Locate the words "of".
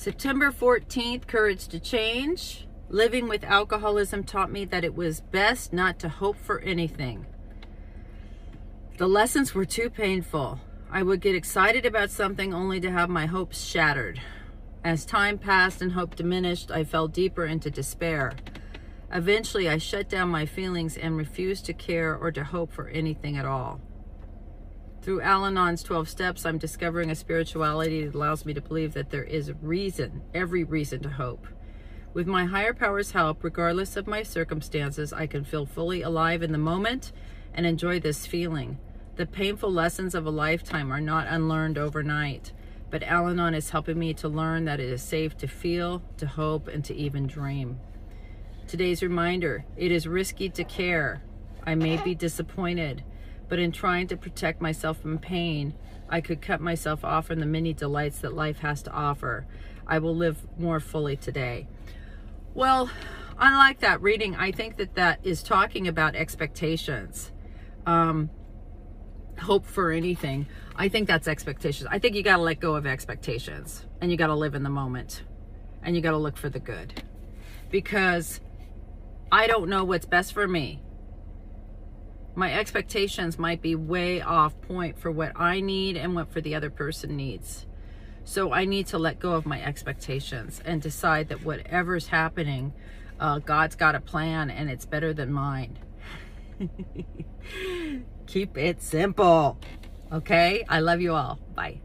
33.96-34.06, 40.14-40.26, 72.76-72.86, 89.32-89.46